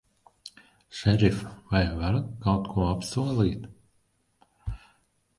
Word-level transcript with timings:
Šerif, 0.99 1.43
vai 1.73 1.81
varat 1.99 2.31
kaut 2.45 2.69
ko 2.71 2.87
apsolīt? 2.93 3.69